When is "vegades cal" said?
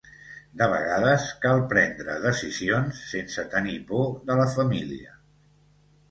0.69-1.59